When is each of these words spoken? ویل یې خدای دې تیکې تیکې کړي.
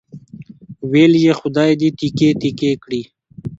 ویل 0.91 1.13
یې 1.25 1.33
خدای 1.39 1.71
دې 1.81 1.89
تیکې 1.99 2.29
تیکې 2.41 2.71
کړي. 2.83 3.01